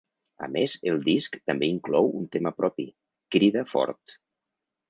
A 0.45 0.47
més 0.53 0.71
el 0.91 0.97
disc 1.07 1.37
també 1.51 1.69
inclou 1.73 2.09
un 2.21 2.25
tema 2.37 2.55
propi, 2.63 2.89
‘Crida 3.37 3.67
fort’. 3.75 4.19